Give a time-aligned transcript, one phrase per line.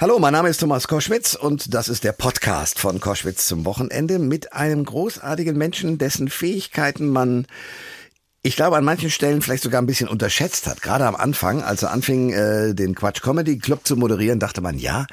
[0.00, 4.18] Hallo, mein Name ist Thomas Koschwitz und das ist der Podcast von Koschwitz zum Wochenende
[4.18, 7.46] mit einem großartigen Menschen, dessen Fähigkeiten man
[8.42, 10.82] ich glaube, an manchen Stellen vielleicht sogar ein bisschen unterschätzt hat.
[10.82, 14.78] Gerade am Anfang, als er anfing, äh, den Quatsch Comedy Club zu moderieren, dachte man,
[14.78, 15.06] ja,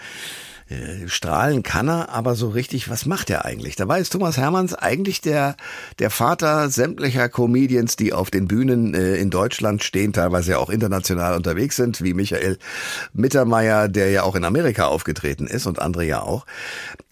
[0.70, 3.76] äh, strahlen kann er, aber so richtig, was macht er eigentlich?
[3.76, 5.56] Dabei ist Thomas Hermanns eigentlich der,
[6.00, 11.36] der Vater sämtlicher Comedians, die auf den Bühnen äh, in Deutschland stehen, teilweise auch international
[11.36, 12.58] unterwegs sind, wie Michael
[13.14, 16.46] Mittermeier, der ja auch in Amerika aufgetreten ist und andere ja auch.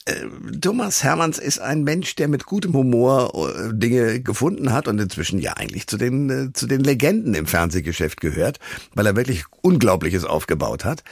[0.09, 4.99] Äh, Thomas Hermanns ist ein Mensch, der mit gutem Humor äh, Dinge gefunden hat und
[4.99, 8.59] inzwischen ja eigentlich zu den, äh, zu den Legenden im Fernsehgeschäft gehört,
[8.93, 11.03] weil er wirklich Unglaubliches aufgebaut hat.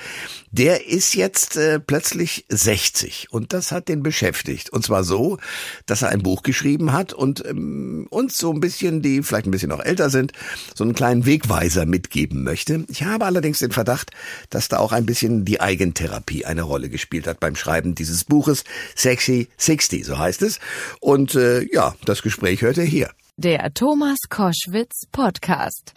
[0.51, 4.69] Der ist jetzt plötzlich 60 und das hat den beschäftigt.
[4.69, 5.37] Und zwar so,
[5.85, 9.51] dass er ein Buch geschrieben hat und ähm, uns so ein bisschen, die vielleicht ein
[9.51, 10.31] bisschen noch älter sind,
[10.73, 12.85] so einen kleinen Wegweiser mitgeben möchte.
[12.89, 14.11] Ich habe allerdings den Verdacht,
[14.49, 18.63] dass da auch ein bisschen die Eigentherapie eine Rolle gespielt hat beim Schreiben dieses Buches.
[18.95, 20.59] Sexy 60, so heißt es.
[20.99, 23.09] Und äh, ja, das Gespräch hört ihr hier.
[23.39, 25.93] Der Thomas Koschwitz Podcast.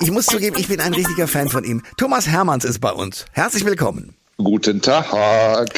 [0.00, 1.82] Ich muss zugeben, ich bin ein richtiger Fan von ihm.
[1.96, 3.24] Thomas Hermanns ist bei uns.
[3.32, 4.14] Herzlich willkommen.
[4.36, 5.70] Guten Tag.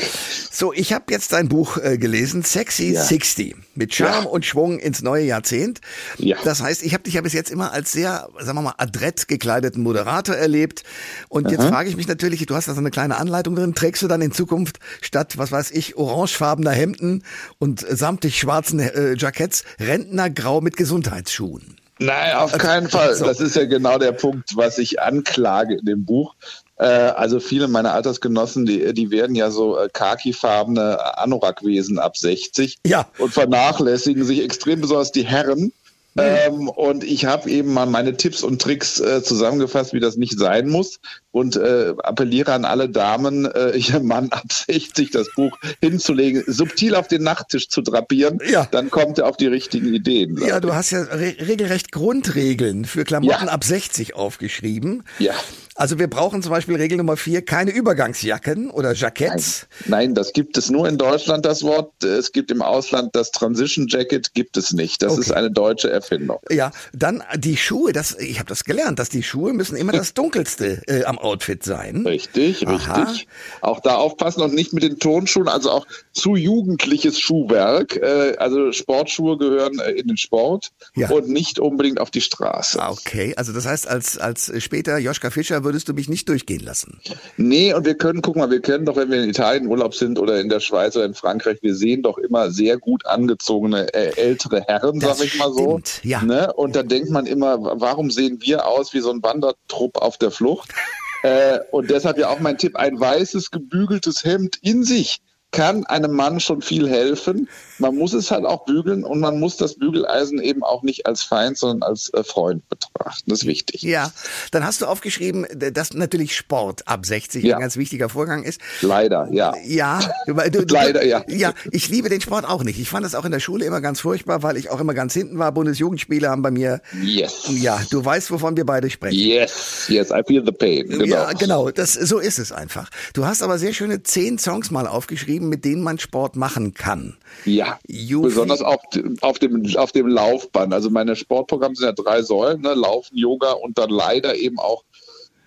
[0.50, 3.02] So, ich habe jetzt dein Buch äh, gelesen, Sexy ja.
[3.02, 4.30] 60, mit Charme ja.
[4.30, 5.82] und Schwung ins neue Jahrzehnt.
[6.16, 6.38] Ja.
[6.42, 9.28] Das heißt, ich habe dich ja bis jetzt immer als sehr, sagen wir mal, adrett
[9.28, 10.84] gekleideten Moderator erlebt.
[11.28, 14.02] Und jetzt frage ich mich natürlich, du hast da so eine kleine Anleitung drin, trägst
[14.02, 17.24] du dann in Zukunft statt, was weiß ich, orangefarbener Hemden
[17.58, 21.76] und samtig schwarzen äh, Jacketts Rentnergrau mit Gesundheitsschuhen?
[21.98, 23.14] Nein, auf keinen Fall.
[23.14, 23.24] So.
[23.24, 26.34] Das ist ja genau der Punkt, was ich anklage in dem Buch.
[26.78, 32.78] Äh, also viele meiner Altersgenossen, die, die werden ja so äh, khakifarbene Anorakwesen ab 60
[32.86, 33.08] ja.
[33.19, 35.72] und vernachlässigen sich extrem besonders die Herren.
[36.16, 36.22] Mhm.
[36.22, 40.38] Ähm, und ich habe eben mal meine Tipps und Tricks äh, zusammengefasst, wie das nicht
[40.38, 40.98] sein muss.
[41.30, 46.94] Und äh, appelliere an alle Damen, äh, ihr Mann ab 60 das Buch hinzulegen, subtil
[46.94, 48.38] auf den Nachttisch zu drapieren.
[48.48, 48.66] Ja.
[48.70, 50.38] Dann kommt er auf die richtigen Ideen.
[50.47, 53.53] Ja, du hast ja re regelrecht Grundregeln für Klamotten ja.
[53.53, 55.04] ab 60 aufgeschrieben.
[55.19, 55.34] Ja.
[55.76, 59.66] Also wir brauchen zum Beispiel Regel Nummer vier keine Übergangsjacken oder Jacketts.
[59.81, 62.03] Nein, nein, das gibt es nur in Deutschland, das Wort.
[62.03, 65.03] Es gibt im Ausland das Transition Jacket, gibt es nicht.
[65.03, 65.20] Das okay.
[65.20, 66.38] ist eine deutsche Erfindung.
[66.50, 70.14] Ja, dann die Schuhe, das, ich habe das gelernt, dass die Schuhe müssen immer das
[70.14, 72.06] dunkelste äh, am Outfit sein.
[72.06, 73.03] Richtig, Aha.
[73.03, 73.28] richtig.
[73.60, 77.97] Auch da aufpassen und nicht mit den Tonschuhen, also auch zu jugendliches Schuhwerk.
[77.97, 81.10] Äh, also Sportschuhe gehören äh, in den Sport ja.
[81.10, 82.81] und nicht unbedingt auf die Straße.
[82.81, 86.65] Ah, okay, also das heißt, als, als später Joschka Fischer würdest du mich nicht durchgehen
[86.65, 87.00] lassen.
[87.37, 90.19] Nee, und wir können, guck mal, wir können doch, wenn wir in Italien Urlaub sind
[90.19, 94.16] oder in der Schweiz oder in Frankreich, wir sehen doch immer sehr gut angezogene äh,
[94.16, 95.81] ältere Herren, das sag ich mal so.
[95.82, 96.22] Stimmt, ja.
[96.22, 96.53] Ne?
[96.55, 100.31] Und da denkt man immer, warum sehen wir aus wie so ein Wandertrupp auf der
[100.31, 100.72] Flucht?
[101.22, 106.12] äh, und deshalb ja auch mein Tipp, ein weißes gebügeltes Hemd in sich kann einem
[106.12, 107.49] Mann schon viel helfen.
[107.78, 111.22] Man muss es halt auch bügeln und man muss das Bügeleisen eben auch nicht als
[111.22, 113.31] Feind, sondern als äh, Freund betrachten.
[113.31, 113.82] Das ist wichtig.
[113.82, 114.10] Ja,
[114.50, 117.56] dann hast du aufgeschrieben, dass natürlich Sport ab 60 ja.
[117.56, 118.60] ein ganz wichtiger Vorgang ist.
[118.81, 119.54] Leider, ja.
[119.64, 121.25] Ja, du, du, leider, ja.
[121.28, 122.78] Ja, ich liebe den Sport auch nicht.
[122.78, 125.12] Ich fand es auch in der Schule immer ganz furchtbar, weil ich auch immer ganz
[125.12, 125.53] hinten war.
[125.53, 126.81] Bundesjugendspiele haben bei mir.
[127.03, 127.47] Yes.
[127.48, 129.19] Ja, du weißt, wovon wir beide sprechen.
[129.19, 130.88] Yes, yes, I feel the pain.
[130.88, 131.04] Genau.
[131.04, 131.70] Ja, genau.
[131.70, 132.91] Das, so ist es einfach.
[133.14, 137.16] Du hast aber sehr schöne zehn Songs mal aufgeschrieben, mit denen man Sport machen kann.
[137.44, 138.80] Ja, you besonders auf,
[139.20, 140.72] auf, dem, auf dem Laufband.
[140.72, 142.74] Also meine Sportprogramme sind ja drei Säulen, ne?
[142.74, 144.84] Laufen, Yoga und dann leider eben auch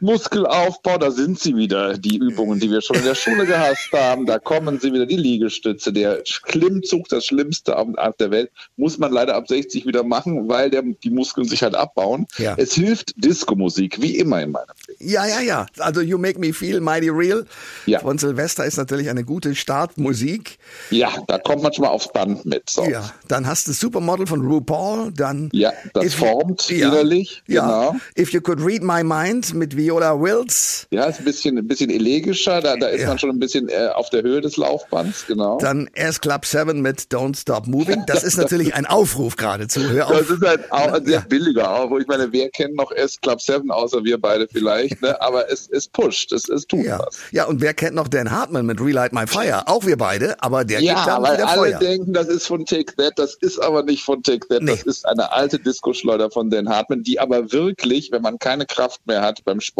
[0.01, 4.25] Muskelaufbau, da sind sie wieder, die Übungen, die wir schon in der Schule gehasst haben.
[4.25, 5.91] Da kommen sie wieder, die Liegestütze.
[5.91, 10.69] Der Klimmzug, das Schlimmste auf der Welt, muss man leider ab 60 wieder machen, weil
[10.69, 12.27] der, die Muskeln sich halt abbauen.
[12.37, 12.55] Ja.
[12.57, 15.11] Es hilft Disco-Musik, wie immer in meinem Leben.
[15.11, 15.65] Ja, ja, ja.
[15.79, 17.45] Also You Make Me Feel Mighty Real
[17.85, 17.99] ja.
[17.99, 20.59] von Silvester ist natürlich eine gute Startmusik.
[20.91, 22.69] Ja, da kommt man schon mal aufs Band mit.
[22.69, 22.85] So.
[22.85, 25.49] Ja, dann hast du Supermodel von RuPaul, dann...
[25.51, 27.95] Ja, das formt you, innerlich, ja, genau.
[28.17, 30.85] If You Could Read My Mind mit Viola Viola Wills.
[30.91, 33.07] Ja, ist ein bisschen, ein bisschen elegischer, da, da ist ja.
[33.07, 35.57] man schon ein bisschen äh, auf der Höhe des Laufbands, genau.
[35.57, 38.03] Dann S Club 7 mit Don't Stop Moving.
[38.05, 39.81] Das ist natürlich ein Aufruf geradezu.
[39.81, 40.11] Hör auf.
[40.11, 42.01] Das ist halt auch ein sehr billiger Aufruf.
[42.01, 45.19] Ich meine, wer kennt noch S Club 7, außer wir beide vielleicht, ne?
[45.19, 46.99] aber es, es pusht, es, es tut ja.
[46.99, 47.17] was.
[47.31, 49.67] Ja, und wer kennt noch Dan Hartman mit Relight My Fire?
[49.67, 51.79] Auch wir beide, aber der ja, gibt dann weil wieder alle Feuer.
[51.79, 54.71] denken, das ist von Take That, das ist aber nicht von Take That, nee.
[54.71, 59.01] das ist eine alte Disco-Schleuder von Dan Hartman, die aber wirklich, wenn man keine Kraft
[59.07, 59.78] mehr hat beim Sport,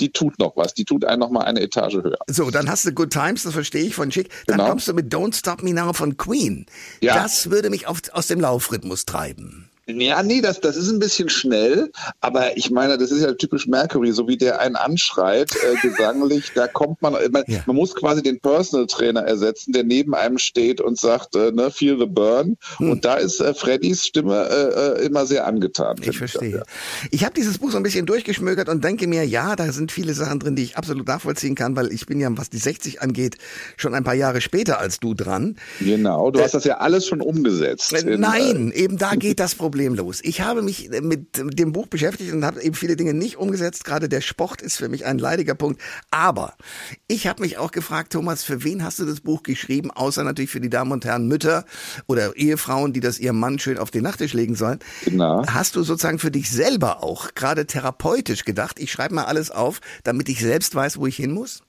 [0.00, 0.74] die tut noch was.
[0.74, 2.18] Die tut einen noch mal eine Etage höher.
[2.26, 4.30] So, dann hast du Good Times, das verstehe ich von Chick.
[4.46, 4.70] Dann genau.
[4.70, 6.66] kommst du mit Don't Stop Me Now von Queen.
[7.00, 7.14] Ja.
[7.14, 9.65] Das würde mich auf, aus dem Laufrhythmus treiben.
[9.88, 13.68] Ja, nee, das, das ist ein bisschen schnell, aber ich meine, das ist ja typisch
[13.68, 17.60] Mercury, so wie der einen anschreit, äh, gesanglich, da kommt man, man, ja.
[17.66, 21.70] man, muss quasi den Personal Trainer ersetzen, der neben einem steht und sagt, äh, ne,
[21.70, 22.56] feel the burn.
[22.78, 22.90] Hm.
[22.90, 25.96] Und da ist äh, Freddys Stimme äh, äh immer sehr angetan.
[26.02, 26.48] Ich verstehe.
[26.48, 26.62] Ich, ja.
[27.12, 30.14] ich habe dieses Buch so ein bisschen durchgeschmökert und denke mir, ja, da sind viele
[30.14, 33.36] Sachen drin, die ich absolut nachvollziehen kann, weil ich bin ja, was die 60 angeht,
[33.76, 35.54] schon ein paar Jahre später als du dran.
[35.78, 37.92] Genau, du hast das ja alles schon umgesetzt.
[37.92, 40.20] In, nein, eben da geht das Problem problemlos.
[40.22, 43.84] Ich habe mich mit dem Buch beschäftigt und habe eben viele Dinge nicht umgesetzt.
[43.84, 45.82] Gerade der Sport ist für mich ein leidiger Punkt.
[46.10, 46.54] Aber
[47.08, 49.90] ich habe mich auch gefragt, Thomas, für wen hast du das Buch geschrieben?
[49.90, 51.66] Außer natürlich für die Damen und Herren Mütter
[52.06, 54.78] oder Ehefrauen, die das ihrem Mann schön auf den Nachttisch legen sollen.
[55.04, 55.44] Genau.
[55.46, 59.82] Hast du sozusagen für dich selber auch gerade therapeutisch gedacht, ich schreibe mal alles auf,
[60.04, 61.62] damit ich selbst weiß, wo ich hin muss?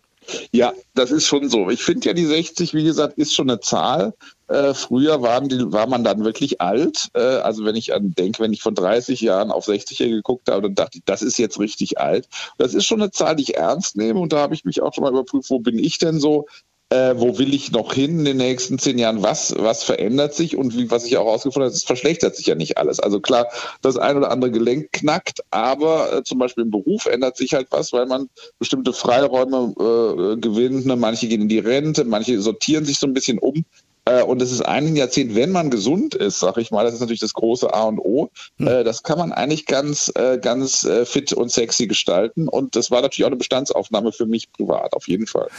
[0.51, 1.69] Ja, das ist schon so.
[1.69, 4.13] Ich finde ja die 60, wie gesagt, ist schon eine Zahl.
[4.47, 7.09] Äh, früher waren die, war man dann wirklich alt.
[7.13, 10.49] Äh, also wenn ich an denke, wenn ich von 30 Jahren auf 60 hier geguckt
[10.49, 12.27] habe, dann dachte ich, das ist jetzt richtig alt.
[12.57, 14.19] Das ist schon eine Zahl, die ich ernst nehme.
[14.19, 16.45] Und da habe ich mich auch schon mal überprüft, wo bin ich denn so?
[16.89, 20.55] Äh, wo will ich noch hin in den nächsten zehn Jahren, was, was verändert sich
[20.55, 22.99] und wie, was ich auch herausgefunden habe, es verschlechtert sich ja nicht alles.
[22.99, 23.47] Also klar,
[23.81, 27.67] das ein oder andere Gelenk knackt, aber äh, zum Beispiel im Beruf ändert sich halt
[27.71, 30.85] was, weil man bestimmte Freiräume äh, gewinnt.
[30.85, 30.95] Ne?
[30.95, 33.65] Manche gehen in die Rente, manche sortieren sich so ein bisschen um.
[34.07, 37.01] Äh, und es ist ein Jahrzehnt, wenn man gesund ist, sag ich mal, das ist
[37.01, 38.29] natürlich das große A und O.
[38.57, 38.67] Hm.
[38.67, 42.47] Äh, das kann man eigentlich ganz, äh, ganz fit und sexy gestalten.
[42.47, 45.49] Und das war natürlich auch eine Bestandsaufnahme für mich privat, auf jeden Fall.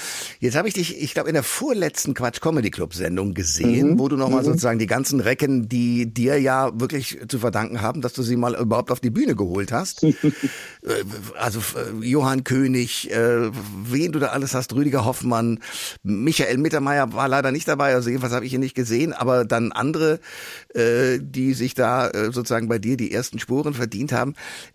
[0.41, 3.99] Jetzt habe ich dich, ich glaube, in der vorletzten Quatsch Comedy Club Sendung gesehen, mhm.
[3.99, 4.47] wo du nochmal mhm.
[4.47, 8.55] sozusagen die ganzen Recken, die dir ja wirklich zu verdanken haben, dass du sie mal
[8.55, 10.07] überhaupt auf die Bühne geholt hast.
[11.39, 11.61] also
[12.01, 15.61] Johann König, wen du da alles hast, Rüdiger Hoffmann,
[16.03, 19.73] Michael Mittermeier war leider nicht dabei, also jedenfalls habe ich ihn nicht gesehen, aber dann
[19.73, 20.21] andere,
[20.75, 24.35] äh, die sich da äh, sozusagen bei dir die ersten Spuren verdient haben.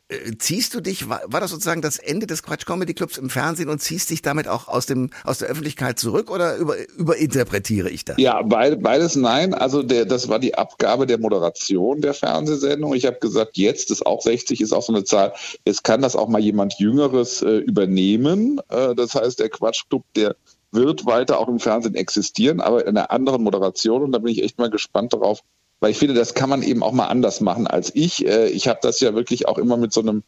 [0.09, 3.29] Äh, ziehst du dich, war, war das sozusagen das Ende des Quatsch Comedy Clubs im
[3.29, 7.89] Fernsehen und ziehst dich damit auch aus dem aus der Öffentlichkeit zurück oder über, überinterpretiere
[7.89, 8.17] ich das?
[8.17, 9.53] Ja, beid, beides nein.
[9.53, 12.93] Also der, das war die Abgabe der Moderation der Fernsehsendung.
[12.93, 15.33] Ich habe gesagt, jetzt ist auch 60 ist auch so eine Zahl.
[15.65, 18.59] Jetzt kann das auch mal jemand Jüngeres äh, übernehmen.
[18.67, 20.35] Äh, das heißt, der Quatsch Club, der
[20.73, 24.03] wird weiter auch im Fernsehen existieren, aber in einer anderen Moderation.
[24.03, 25.41] Und da bin ich echt mal gespannt darauf,
[25.79, 28.25] weil ich finde, das kann man eben auch mal anders machen als ich.
[28.25, 30.23] Äh, ich habe das ja wirklich auch immer mit so einem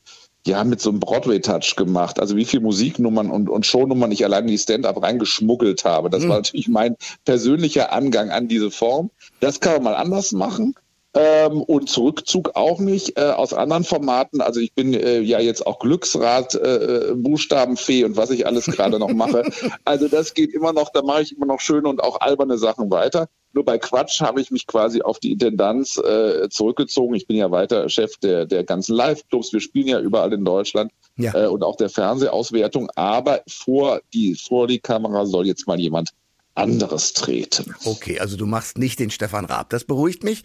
[0.47, 2.19] ja, mit so einem Broadway-Touch gemacht.
[2.19, 6.09] Also wie viel Musiknummern und, und Shownummern ich allein in die Stand-up reingeschmuggelt habe.
[6.09, 6.29] Das mhm.
[6.29, 9.09] war natürlich mein persönlicher Angang an diese Form.
[9.39, 10.75] Das kann man mal anders machen.
[11.17, 14.41] Ähm, und Zurückzug auch nicht äh, aus anderen Formaten.
[14.41, 18.99] Also ich bin äh, ja jetzt auch Glücksrad, äh, Buchstabenfee und was ich alles gerade
[18.99, 19.43] noch mache.
[19.85, 22.89] Also das geht immer noch, da mache ich immer noch schöne und auch alberne Sachen
[22.91, 23.27] weiter.
[23.53, 27.15] Nur bei Quatsch habe ich mich quasi auf die Intendanz äh, zurückgezogen.
[27.15, 29.53] Ich bin ja weiter Chef der, der ganzen Live-Clubs.
[29.53, 31.33] Wir spielen ja überall in Deutschland ja.
[31.33, 32.89] äh, und auch der Fernsehauswertung.
[32.95, 36.09] Aber vor die, vor die Kamera soll jetzt mal jemand
[36.55, 37.75] anderes treten.
[37.83, 40.43] Okay, also du machst nicht den Stefan Raab, das beruhigt mich.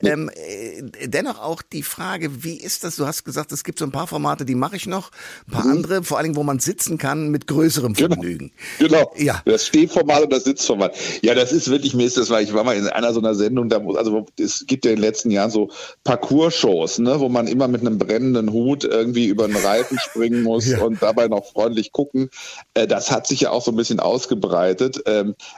[0.00, 0.10] Nee.
[0.10, 2.96] Ähm, äh, dennoch auch die Frage, wie ist das?
[2.96, 5.10] Du hast gesagt, es gibt so ein paar Formate, die mache ich noch,
[5.46, 5.70] ein paar mhm.
[5.70, 8.14] andere, vor allen Dingen, wo man sitzen kann mit größerem genau.
[8.14, 8.52] Vergnügen.
[8.78, 9.12] Genau, genau.
[9.16, 9.42] Ja.
[9.44, 10.96] das Stehformat und das Sitzformat.
[11.22, 13.34] Ja, das ist wirklich, mir ist das, weil ich war mal in einer so einer
[13.34, 15.70] Sendung, da, also es gibt ja in den letzten Jahren so
[16.04, 20.66] Parcours-Shows, ne, wo man immer mit einem brennenden Hut irgendwie über einen Reifen springen muss
[20.66, 20.80] ja.
[20.80, 22.30] und dabei noch freundlich gucken.
[22.72, 25.02] Äh, das hat sich ja auch so ein bisschen ausgebreitet.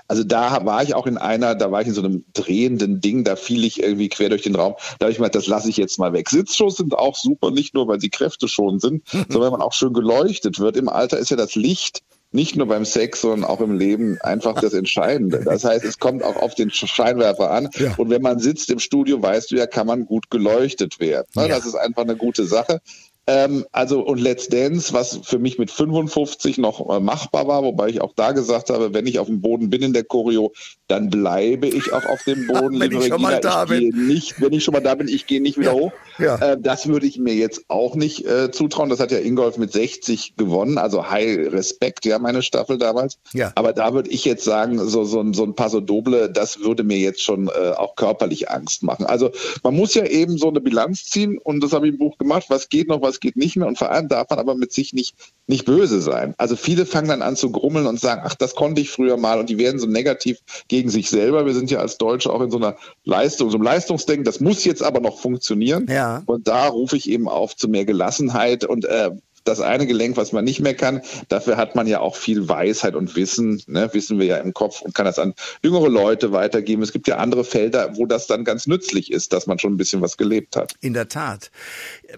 [0.08, 3.24] Also da war ich auch in einer, da war ich in so einem drehenden Ding,
[3.24, 4.74] da fiel ich irgendwie quer durch den Raum.
[4.98, 6.28] Da habe ich mir gedacht, das lasse ich jetzt mal weg.
[6.28, 9.72] Sitzshows sind auch super, nicht nur, weil sie Kräfte schon sind, sondern weil man auch
[9.72, 10.76] schön geleuchtet wird.
[10.76, 14.54] Im Alter ist ja das Licht nicht nur beim Sex, sondern auch im Leben einfach
[14.60, 15.42] das Entscheidende.
[15.44, 17.68] Das heißt, es kommt auch auf den Scheinwerfer an.
[17.74, 17.94] Ja.
[17.98, 21.26] Und wenn man sitzt im Studio, weißt du ja, kann man gut geleuchtet werden.
[21.36, 21.48] Ja.
[21.48, 22.80] Das ist einfach eine gute Sache.
[23.26, 27.88] Ähm, also und Let's Dance, was für mich mit 55 noch äh, machbar war, wobei
[27.88, 30.52] ich auch da gesagt habe, wenn ich auf dem Boden bin in der Choreo,
[30.88, 32.80] dann bleibe ich auch auf dem Boden.
[32.80, 34.08] wenn ich schon mal da bin.
[34.08, 35.92] Nicht, wenn ich schon mal da bin, ich gehe nicht wieder ja, hoch.
[36.18, 36.36] Ja.
[36.36, 38.90] Äh, das würde ich mir jetzt auch nicht äh, zutrauen.
[38.90, 43.18] Das hat ja Ingolf mit 60 gewonnen, also High Respekt, ja, meine Staffel damals.
[43.32, 43.52] Ja.
[43.54, 46.82] Aber da würde ich jetzt sagen, so, so, ein, so ein Paso Doble, das würde
[46.82, 49.06] mir jetzt schon äh, auch körperlich Angst machen.
[49.06, 49.30] Also
[49.62, 52.46] man muss ja eben so eine Bilanz ziehen und das habe ich im Buch gemacht,
[52.48, 53.68] was geht noch, was es geht nicht mehr.
[53.68, 55.14] Und vor allem darf man aber mit sich nicht,
[55.46, 56.34] nicht böse sein.
[56.38, 59.38] Also viele fangen dann an zu grummeln und sagen, ach, das konnte ich früher mal.
[59.38, 60.38] Und die werden so negativ
[60.68, 61.46] gegen sich selber.
[61.46, 64.24] Wir sind ja als Deutsche auch in so einer Leistung, so einem Leistungsdenken.
[64.24, 65.86] Das muss jetzt aber noch funktionieren.
[65.88, 66.22] Ja.
[66.26, 69.10] Und da rufe ich eben auf zu mehr Gelassenheit und äh,
[69.44, 71.02] das eine Gelenk, was man nicht mehr kann.
[71.28, 73.90] Dafür hat man ja auch viel Weisheit und Wissen, ne?
[73.92, 76.82] wissen wir ja im Kopf und kann das an jüngere Leute weitergeben.
[76.82, 79.76] Es gibt ja andere Felder, wo das dann ganz nützlich ist, dass man schon ein
[79.76, 80.74] bisschen was gelebt hat.
[80.80, 81.50] In der Tat.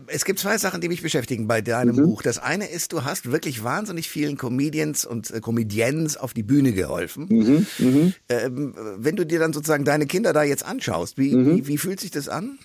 [0.07, 2.05] Es gibt zwei Sachen, die mich beschäftigen bei deinem mhm.
[2.05, 2.23] Buch.
[2.23, 6.73] Das eine ist, du hast wirklich wahnsinnig vielen Comedians und äh, Comedians auf die Bühne
[6.73, 7.27] geholfen.
[7.29, 7.67] Mhm.
[7.79, 8.15] Mhm.
[8.29, 11.57] Ähm, wenn du dir dann sozusagen deine Kinder da jetzt anschaust, wie, mhm.
[11.57, 12.59] wie, wie fühlt sich das an?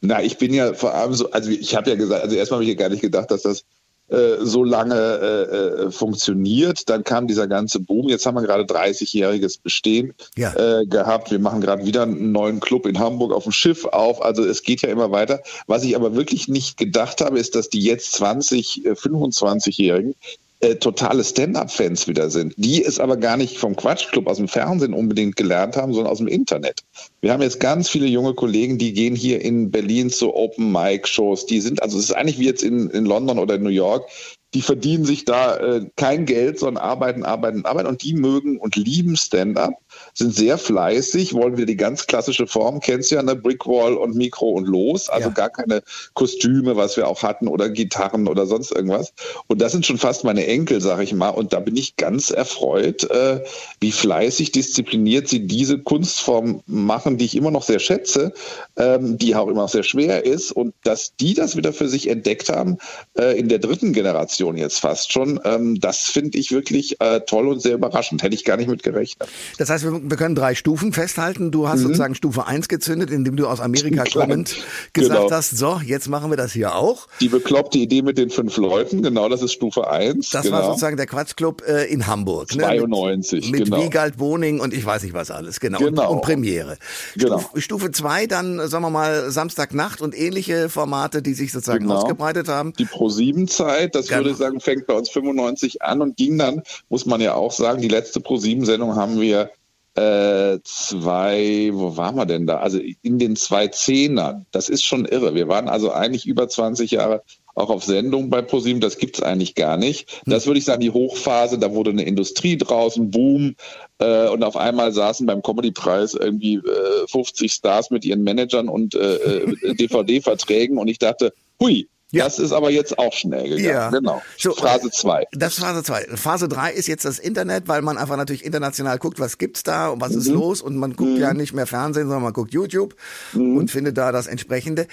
[0.00, 2.64] Na, ich bin ja vor allem so, also ich habe ja gesagt, also erstmal habe
[2.64, 3.64] ich ja gar nicht gedacht, dass das
[4.12, 6.88] äh, so lange äh, äh, funktioniert.
[6.88, 8.08] Dann kam dieser ganze Boom.
[8.08, 10.54] Jetzt haben wir gerade 30-jähriges Bestehen ja.
[10.54, 11.30] äh, gehabt.
[11.30, 14.22] Wir machen gerade wieder einen neuen Club in Hamburg auf dem Schiff auf.
[14.22, 15.40] Also es geht ja immer weiter.
[15.66, 20.14] Was ich aber wirklich nicht gedacht habe, ist, dass die jetzt 20, 25-Jährigen
[20.62, 24.94] äh, totale Stand-up-Fans wieder sind, die es aber gar nicht vom Quatschclub aus dem Fernsehen
[24.94, 26.82] unbedingt gelernt haben, sondern aus dem Internet.
[27.20, 31.46] Wir haben jetzt ganz viele junge Kollegen, die gehen hier in Berlin zu Open-Mic-Shows.
[31.46, 34.08] Die sind, also es ist eigentlich wie jetzt in, in London oder in New York,
[34.54, 38.76] die verdienen sich da äh, kein Geld, sondern arbeiten, arbeiten, arbeiten und die mögen und
[38.76, 39.74] lieben Stand-up,
[40.14, 44.50] sind sehr fleißig, wollen wir die ganz klassische Form, kennst ja, eine Brickwall und Mikro
[44.50, 45.34] und los, also ja.
[45.34, 45.82] gar keine
[46.14, 49.12] Kostüme, was wir auch hatten oder Gitarren oder sonst irgendwas.
[49.46, 52.30] Und das sind schon fast meine Enkel, sag ich mal, und da bin ich ganz
[52.30, 53.42] erfreut, äh,
[53.80, 58.32] wie fleißig, diszipliniert sie diese Kunstform machen, die ich immer noch sehr schätze,
[58.76, 62.08] ähm, die auch immer noch sehr schwer ist und dass die das wieder für sich
[62.08, 62.78] entdeckt haben
[63.18, 65.40] äh, in der dritten Generation Generation jetzt fast schon.
[65.44, 68.22] Ähm, das finde ich wirklich äh, toll und sehr überraschend.
[68.22, 69.28] Hätte ich gar nicht mit gerechnet.
[69.58, 71.50] Das heißt, wir, wir können drei Stufen festhalten.
[71.50, 71.84] Du hast mhm.
[71.84, 74.56] sozusagen Stufe 1 gezündet, indem du aus Amerika kommend
[74.92, 75.30] gesagt genau.
[75.30, 77.08] hast, so, jetzt machen wir das hier auch.
[77.20, 80.30] Die bekloppte Idee mit den fünf Leuten, genau, das ist Stufe 1.
[80.30, 80.56] Das genau.
[80.56, 82.50] war sozusagen der Quatschclub äh, in Hamburg.
[82.52, 83.50] 92, ne?
[83.50, 83.84] Mit, mit genau.
[83.84, 85.78] Wiegald Wohning und ich weiß nicht was alles, genau.
[85.78, 86.10] genau.
[86.10, 86.78] Und, und Premiere.
[87.16, 87.42] Genau.
[87.56, 91.96] Stufe 2 dann, sagen wir mal, Samstagnacht und ähnliche Formate, die sich sozusagen genau.
[91.96, 92.72] ausgebreitet haben.
[92.78, 97.06] Die Pro-7-Zeit, das würde ich sagen, fängt bei uns 95 an und ging dann, muss
[97.06, 99.50] man ja auch sagen, die letzte Pro-7-Sendung haben wir
[99.94, 102.58] äh, zwei, wo waren wir denn da?
[102.58, 104.46] Also in den zwei Zehnern.
[104.50, 105.34] Das ist schon irre.
[105.34, 107.22] Wir waren also eigentlich über 20 Jahre
[107.54, 110.10] auch auf Sendung bei ProSieben, das gibt's eigentlich gar nicht.
[110.10, 110.32] Hm.
[110.32, 113.56] Das würde ich sagen, die Hochphase, da wurde eine Industrie draußen, Boom,
[113.98, 118.94] äh, und auf einmal saßen beim Comedy-Preis irgendwie äh, 50 Stars mit ihren Managern und
[118.94, 122.24] äh, DVD-Verträgen äh, und ich dachte, hui, ja.
[122.24, 123.64] Das ist aber jetzt auch schnell gegangen.
[123.64, 123.90] Ja.
[123.90, 124.22] Genau.
[124.36, 125.28] So, Phase 2.
[125.32, 126.16] Das ist Phase 2.
[126.16, 129.88] Phase 3 ist jetzt das Internet, weil man einfach natürlich international guckt, was gibt's da
[129.88, 130.18] und was mhm.
[130.18, 131.20] ist los und man guckt mhm.
[131.20, 132.94] ja nicht mehr Fernsehen, sondern man guckt YouTube
[133.32, 133.56] mhm.
[133.56, 134.86] und findet da das entsprechende.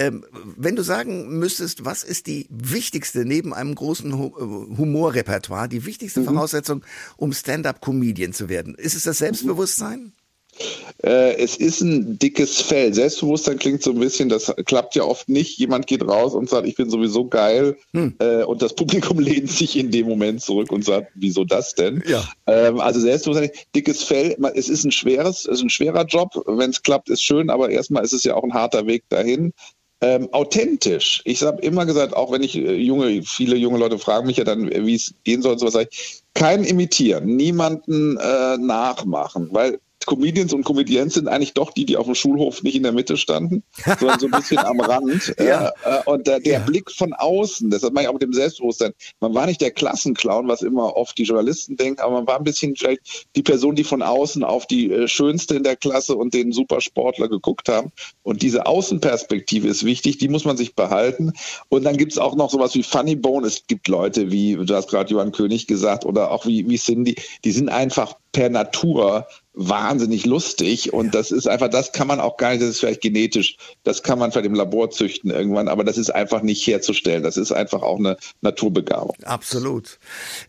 [0.00, 0.24] Ähm,
[0.56, 6.20] wenn du sagen müsstest, was ist die wichtigste neben einem großen äh, Humorrepertoire, die wichtigste
[6.20, 6.24] mhm.
[6.24, 6.84] Voraussetzung,
[7.16, 8.74] um Stand-up-Comedian zu werden?
[8.74, 10.12] Ist es das Selbstbewusstsein?
[11.02, 12.94] Äh, es ist ein dickes Fell.
[12.94, 15.58] Selbstbewusstsein klingt so ein bisschen, das klappt ja oft nicht.
[15.58, 17.76] Jemand geht raus und sagt, ich bin sowieso geil.
[17.92, 18.14] Hm.
[18.18, 22.02] Äh, und das Publikum lehnt sich in dem Moment zurück und sagt, wieso das denn?
[22.06, 22.24] Ja.
[22.46, 24.36] Ähm, also Selbstbewusstsein, dickes Fell.
[24.54, 26.30] Es ist ein schweres, es ist ein schwerer Job.
[26.46, 29.52] Wenn es klappt, ist schön, aber erstmal ist es ja auch ein harter Weg dahin.
[30.00, 31.22] Ähm, authentisch.
[31.24, 34.44] Ich habe immer gesagt, auch wenn ich äh, junge, viele junge Leute fragen mich ja
[34.44, 39.78] dann, wie es gehen soll, so was sage ich, kein imitieren, niemanden äh, nachmachen, weil
[40.06, 43.16] Comedians und Comedians sind eigentlich doch die, die auf dem Schulhof nicht in der Mitte
[43.16, 43.62] standen,
[43.98, 45.34] sondern so ein bisschen am Rand.
[45.38, 45.72] ja.
[45.84, 46.58] Äh, und der, der ja.
[46.60, 48.92] Blick von außen, das hat man ja auch mit dem Selbstbewusstsein.
[49.20, 52.44] Man war nicht der Klassenclown, was immer oft die Journalisten denken, aber man war ein
[52.44, 56.34] bisschen vielleicht die Person, die von außen auf die äh, Schönste in der Klasse und
[56.34, 57.92] den Supersportler geguckt haben.
[58.22, 61.32] Und diese Außenperspektive ist wichtig, die muss man sich behalten.
[61.68, 63.46] Und dann gibt es auch noch sowas wie Funny Bone.
[63.46, 67.16] Es gibt Leute wie, du hast gerade Johann König gesagt, oder auch wie, wie Cindy,
[67.44, 72.36] die sind einfach per Natur wahnsinnig lustig und das ist einfach, das kann man auch
[72.36, 75.84] gar nicht, das ist vielleicht genetisch, das kann man vielleicht im Labor züchten irgendwann, aber
[75.84, 77.22] das ist einfach nicht herzustellen.
[77.22, 79.16] Das ist einfach auch eine Naturbegabung.
[79.24, 79.98] Absolut.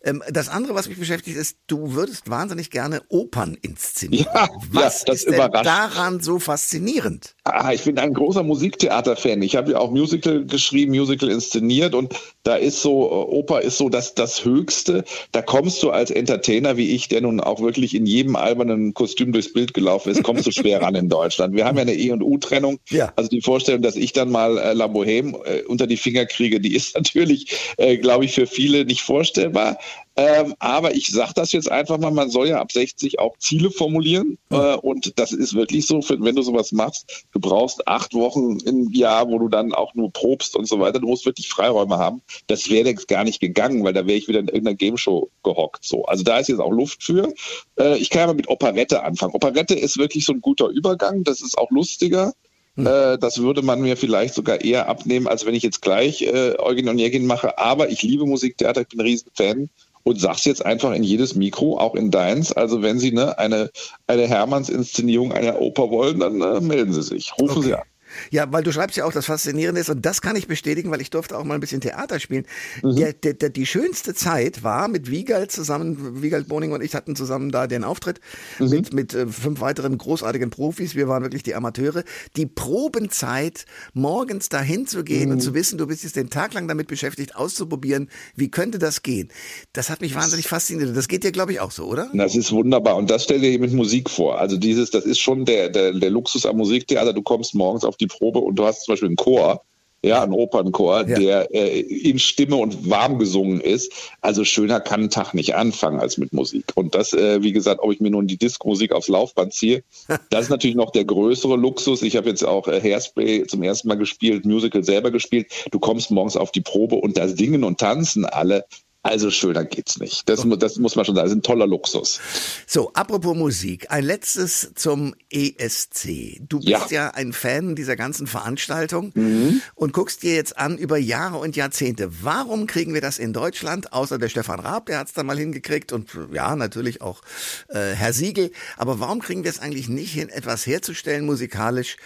[0.04, 4.28] Ähm, das andere, was mich beschäftigt, ist, du würdest wahnsinnig gerne Opern inszenieren.
[4.34, 5.66] Ja, was ja, das ist überrascht.
[5.66, 7.36] daran so faszinierend?
[7.44, 9.42] Ah, ich bin ein großer Musiktheater-Fan.
[9.44, 13.78] Ich habe ja auch Musical geschrieben, Musical inszeniert und da ist so, äh, Oper ist
[13.78, 15.04] so das, das Höchste.
[15.32, 19.32] Da kommst du als Entertainer wie ich, der nun auch wirklich in jedem albernen Kostüm
[19.32, 21.56] durchs Bild gelaufen ist, kommst du schwer ran in Deutschland.
[21.56, 22.80] Wir haben ja eine E- und U-Trennung.
[22.90, 23.14] Ja.
[23.16, 26.60] Also die Vorstellung, dass ich dann mal äh, La Boheme äh, unter die Finger kriege,
[26.60, 29.78] die ist natürlich, äh, glaube ich, für viele nicht vorstellbar.
[30.18, 33.70] Ähm, aber ich sage das jetzt einfach mal, man soll ja ab 60 auch Ziele
[33.70, 34.38] formulieren.
[34.50, 38.92] Äh, und das ist wirklich so, wenn du sowas machst, du brauchst acht Wochen im
[38.94, 41.00] Jahr, wo du dann auch nur probst und so weiter.
[41.00, 42.22] Du musst wirklich Freiräume haben.
[42.48, 45.84] Das wäre jetzt gar nicht gegangen, weil da wäre ich wieder in irgendeiner Gameshow gehockt.
[45.84, 46.06] So.
[46.06, 47.34] Also da ist jetzt auch Luft für.
[47.78, 49.34] Äh, ich kann ja mal mit Operette anfangen.
[49.34, 51.26] Operette ist wirklich so ein guter Übergang.
[51.26, 52.34] Das ist auch lustiger.
[52.76, 52.88] Hm.
[52.88, 56.56] Äh, das würde man mir vielleicht sogar eher abnehmen, als wenn ich jetzt gleich äh,
[56.58, 57.58] Eugen Onegin mache.
[57.58, 59.70] Aber ich liebe Musiktheater, ich bin ein Riesenfan
[60.06, 62.54] und sag's jetzt einfach in jedes Mikro, auch in deins.
[62.54, 63.72] Also wenn Sie ne, eine,
[64.08, 67.68] eine Hermanns-Inszenierung einer Oper wollen, dann äh, melden Sie sich, rufen okay.
[67.68, 67.84] Sie an.
[68.32, 71.02] Ja, weil du schreibst ja auch, das Faszinierende ist, und das kann ich bestätigen, weil
[71.02, 72.46] ich durfte auch mal ein bisschen Theater spielen.
[72.84, 72.96] Mhm.
[72.96, 77.16] Der, der, der, die schönste Zeit war mit Wiegald zusammen, Wiegald Boning und ich hatten
[77.16, 78.20] zusammen da den Auftritt
[78.60, 78.70] mhm.
[78.70, 80.96] mit, mit äh, fünf weiteren großartigen Profis.
[80.96, 82.04] Wir waren wirklich die Amateure.
[82.36, 85.36] Die Probenzeit, morgens dahin zu gehen mhm.
[85.36, 89.04] und zu wissen, du bist jetzt den Tag lang damit beschäftigt, auszuprobieren, wie könnte das
[89.04, 89.30] gehen.
[89.74, 90.96] Das hat mich wahnsinnig fasziniert.
[90.96, 92.10] Das geht dir, glaube ich, auch so, oder?
[92.14, 92.96] Das ist wunderbar.
[92.96, 94.40] Und das stell dir mit Musik vor.
[94.40, 97.14] Also dieses, das ist schon der, der, der Luxus am Musiktheater.
[97.14, 99.62] Du kommst morgens auf die die Probe und du hast zum Beispiel einen Chor,
[100.06, 101.18] ja, einen Opernchor, ja.
[101.18, 103.92] der äh, in Stimme und warm gesungen ist.
[104.22, 106.66] Also schöner kann ein Tag nicht anfangen als mit Musik.
[106.76, 109.84] Und das, äh, wie gesagt, ob ich mir nun die Disco-Musik aufs Laufband ziehe,
[110.30, 112.04] das ist natürlich noch der größere Luxus.
[112.04, 115.48] Ich habe jetzt auch äh, Hairspray zum ersten Mal gespielt, Musical selber gespielt.
[115.72, 118.66] Du kommst morgens auf die Probe und da singen und tanzen alle.
[119.06, 120.28] Also schöner geht's nicht.
[120.28, 121.26] Das, das muss man schon sagen.
[121.26, 122.20] Das ist ein toller Luxus.
[122.66, 123.92] So, apropos Musik.
[123.92, 126.40] Ein letztes zum ESC.
[126.50, 129.62] Du bist ja, ja ein Fan dieser ganzen Veranstaltung mhm.
[129.76, 132.24] und guckst dir jetzt an über Jahre und Jahrzehnte.
[132.24, 133.94] Warum kriegen wir das in Deutschland?
[133.94, 137.22] Außer der Stefan Raab, der hat's da mal hingekriegt und ja, natürlich auch
[137.68, 138.50] äh, Herr Siegel.
[138.76, 141.98] Aber warum kriegen wir es eigentlich nicht hin, etwas herzustellen musikalisch,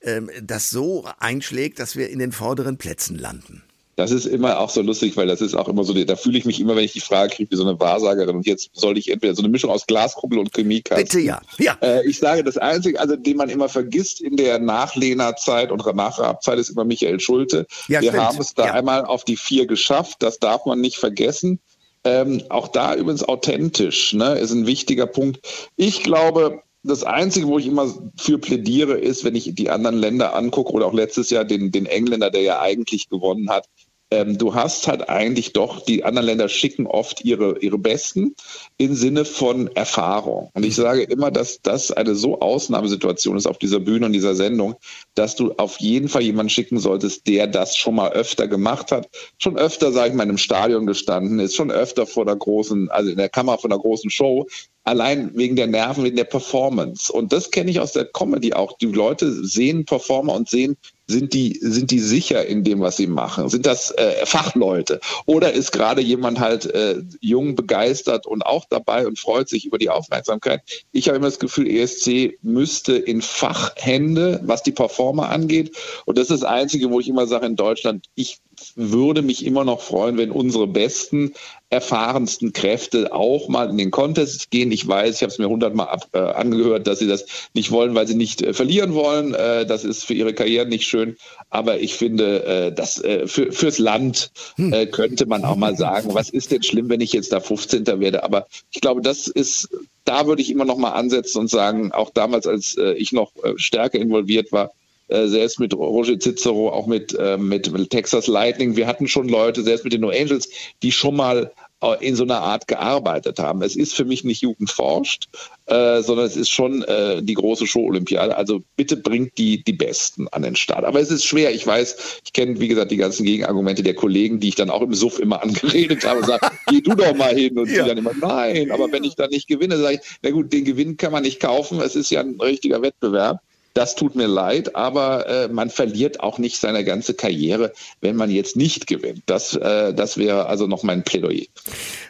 [0.00, 3.62] ähm, das so einschlägt, dass wir in den vorderen Plätzen landen?
[3.98, 6.44] Das ist immer auch so lustig, weil das ist auch immer so, da fühle ich
[6.44, 8.36] mich immer, wenn ich die Frage kriege, wie so eine Wahrsagerin.
[8.36, 11.04] Und jetzt soll ich entweder so eine Mischung aus Glaskugel und Chemiekasten.
[11.04, 11.40] Bitte ja.
[11.58, 11.76] ja.
[11.80, 16.60] Äh, ich sage, das Einzige, also den man immer vergisst in der Nachlehnerzeit und Nachrabzeit
[16.60, 17.66] ist immer Michael Schulte.
[17.88, 18.24] Ja, Wir stimmt.
[18.24, 18.72] haben es da ja.
[18.74, 20.18] einmal auf die vier geschafft.
[20.20, 21.58] Das darf man nicht vergessen.
[22.04, 25.40] Ähm, auch da übrigens authentisch, ne, ist ein wichtiger Punkt.
[25.74, 30.36] Ich glaube, das Einzige, wo ich immer für plädiere, ist, wenn ich die anderen Länder
[30.36, 33.66] angucke oder auch letztes Jahr den, den Engländer, der ja eigentlich gewonnen hat,
[34.10, 38.34] ähm, du hast halt eigentlich doch, die anderen Länder schicken oft ihre, ihre Besten
[38.78, 40.50] im Sinne von Erfahrung.
[40.54, 44.34] Und ich sage immer, dass das eine so Ausnahmesituation ist auf dieser Bühne und dieser
[44.34, 44.76] Sendung,
[45.18, 49.08] dass du auf jeden Fall jemanden schicken solltest, der das schon mal öfter gemacht hat,
[49.38, 53.10] schon öfter, sage ich mal, einem Stadion gestanden ist, schon öfter vor der großen, also
[53.10, 54.46] in der Kamera von der großen Show,
[54.88, 57.12] allein wegen der Nerven, wegen der Performance.
[57.12, 58.78] Und das kenne ich aus der Comedy auch.
[58.78, 63.06] Die Leute sehen Performer und sehen, sind die, sind die sicher in dem, was sie
[63.06, 63.48] machen?
[63.48, 65.00] Sind das äh, Fachleute?
[65.24, 69.78] Oder ist gerade jemand halt äh, jung, begeistert und auch dabei und freut sich über
[69.78, 70.60] die Aufmerksamkeit?
[70.92, 74.72] Ich habe immer das Gefühl, ESC müsste in Fachhände, was die
[75.08, 75.76] Performer angeht.
[76.04, 78.38] Und das ist das Einzige, wo ich immer sage in Deutschland, ich
[78.74, 81.32] würde mich immer noch freuen, wenn unsere besten,
[81.70, 84.72] erfahrensten Kräfte auch mal in den Contest gehen.
[84.72, 88.06] Ich weiß, ich habe es mir hundertmal äh, angehört, dass sie das nicht wollen, weil
[88.06, 89.34] sie nicht äh, verlieren wollen.
[89.34, 91.16] Äh, das ist für ihre Karriere nicht schön.
[91.50, 94.72] Aber ich finde, äh, das äh, für, fürs Land hm.
[94.72, 97.86] äh, könnte man auch mal sagen, was ist denn schlimm, wenn ich jetzt da 15.
[98.00, 98.24] werde?
[98.24, 99.68] Aber ich glaube, das ist,
[100.04, 103.32] da würde ich immer noch mal ansetzen und sagen, auch damals, als äh, ich noch
[103.56, 104.72] stärker involviert war,
[105.08, 108.76] selbst mit Roger Cicero, auch mit, äh, mit Texas Lightning.
[108.76, 110.48] Wir hatten schon Leute, selbst mit den No Angels,
[110.82, 113.62] die schon mal äh, in so einer Art gearbeitet haben.
[113.62, 115.28] Es ist für mich nicht Jugend forscht,
[115.66, 118.36] äh, sondern es ist schon äh, die große Show-Olympiade.
[118.36, 120.84] Also bitte bringt die, die Besten an den Start.
[120.84, 121.54] Aber es ist schwer.
[121.54, 124.82] Ich weiß, ich kenne, wie gesagt, die ganzen Gegenargumente der Kollegen, die ich dann auch
[124.82, 127.56] im Suff immer angeredet habe und sage, geh du doch mal hin.
[127.56, 127.84] Und ja.
[127.84, 130.64] die dann immer, nein, aber wenn ich dann nicht gewinne, sage ich, na gut, den
[130.64, 131.80] Gewinn kann man nicht kaufen.
[131.80, 133.38] Es ist ja ein richtiger Wettbewerb.
[133.78, 138.28] Das tut mir leid, aber äh, man verliert auch nicht seine ganze Karriere, wenn man
[138.28, 139.22] jetzt nicht gewinnt.
[139.26, 141.46] Das, äh, das wäre also noch mein Plädoyer.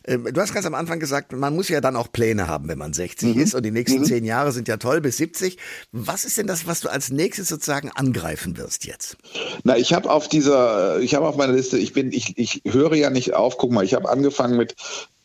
[0.07, 2.79] Ähm, du hast ganz am Anfang gesagt, man muss ja dann auch Pläne haben, wenn
[2.79, 3.43] man 60 mhm.
[3.43, 4.05] ist und die nächsten mhm.
[4.07, 5.59] zehn Jahre sind ja toll bis 70.
[5.93, 9.19] Was ist denn das, was du als nächstes sozusagen angreifen wirst jetzt?
[9.65, 12.95] Na, ich habe auf dieser, ich habe auf meiner Liste, ich bin, ich, ich höre
[12.95, 13.59] ja nicht auf.
[13.59, 14.75] Guck mal, ich habe angefangen mit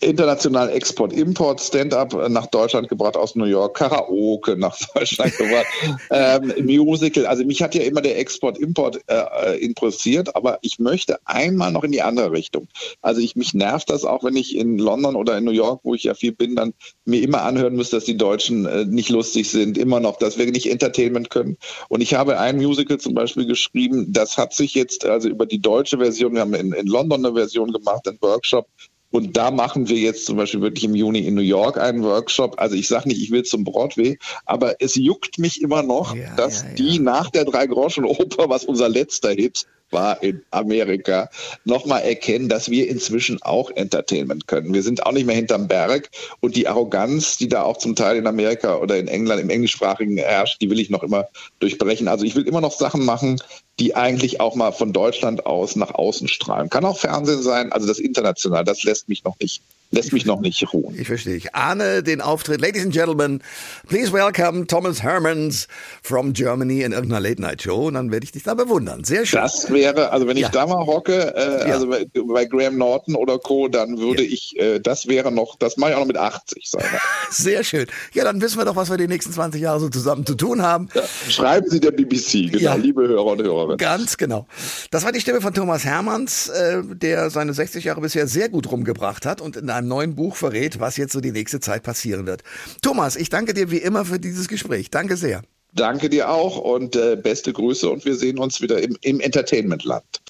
[0.03, 5.67] international Export-Import, Stand-up nach Deutschland gebracht aus New York, Karaoke nach Deutschland gebracht,
[6.11, 7.25] ähm, Musical.
[7.25, 11.91] Also mich hat ja immer der Export-Import äh, interessiert, aber ich möchte einmal noch in
[11.91, 12.67] die andere Richtung.
[13.01, 15.93] Also ich mich nervt das auch, wenn ich in London oder in New York, wo
[15.95, 16.73] ich ja viel bin, dann
[17.05, 20.45] mir immer anhören muss, dass die Deutschen äh, nicht lustig sind, immer noch, dass wir
[20.51, 21.57] nicht Entertainment können.
[21.89, 25.59] Und ich habe ein Musical zum Beispiel geschrieben, das hat sich jetzt also über die
[25.59, 28.67] deutsche Version, wir haben in, in London eine Version gemacht, einen Workshop,
[29.13, 32.55] und da machen wir jetzt zum Beispiel wirklich im Juni in New York einen Workshop.
[32.57, 36.35] Also ich sage nicht, ich will zum Broadway, aber es juckt mich immer noch, ja,
[36.35, 41.29] dass ja, die nach der Drei-Groschen-Oper, was unser letzter Hit war in Amerika,
[41.63, 44.73] nochmal erkennen, dass wir inzwischen auch Entertainment können.
[44.73, 46.09] Wir sind auch nicht mehr hinterm Berg
[46.41, 50.17] und die Arroganz, die da auch zum Teil in Amerika oder in England im englischsprachigen
[50.17, 51.27] herrscht, die will ich noch immer
[51.59, 52.07] durchbrechen.
[52.07, 53.41] Also ich will immer noch Sachen machen,
[53.79, 56.69] die eigentlich auch mal von Deutschland aus nach außen strahlen.
[56.69, 59.61] Kann auch Fernsehen sein, also das international, das lässt mich noch nicht
[59.93, 60.99] lässt mich noch nicht ruhen.
[60.99, 61.35] Ich verstehe.
[61.35, 62.59] Ich ahne den Auftritt.
[62.59, 63.41] Ladies and Gentlemen,
[63.87, 65.67] please welcome Thomas Hermans
[66.01, 67.87] from Germany in irgendeiner Late-Night-Show.
[67.87, 69.03] Und dann werde ich dich da bewundern.
[69.03, 69.39] Sehr schön.
[69.39, 70.49] Das wäre, also wenn ich ja.
[70.49, 71.75] da mal hocke, äh, ja.
[71.75, 74.33] also bei, bei, Graham Norton oder Co., dann würde ja.
[74.33, 76.83] ich, äh, das wäre noch, das mache ich auch noch mit 80 sein.
[77.29, 77.85] Sehr schön.
[78.13, 80.63] Ja, dann wissen wir doch, was wir die nächsten 20 Jahre so zusammen zu tun
[80.63, 80.89] haben.
[81.29, 83.77] Schreiben Sie der BBC, genau, liebe Hörer und Hörerinnen.
[83.77, 84.47] Ganz genau.
[84.89, 88.71] Das war die Stimme von Thomas Hermans, äh, der seine 60 Jahre bisher sehr gut
[88.71, 92.25] rumgebracht hat und in einem neuen Buch verrät, was jetzt so die nächste Zeit passieren
[92.25, 92.43] wird.
[92.81, 94.89] Thomas, ich danke dir wie immer für dieses Gespräch.
[94.89, 95.43] Danke sehr.
[95.75, 100.21] Danke dir auch und äh, beste Grüße und wir sehen uns wieder im, im Entertainment-Land.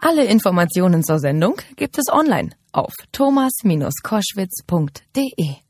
[0.00, 5.65] Alle Informationen zur Sendung gibt es online auf thomas-koschwitz.de.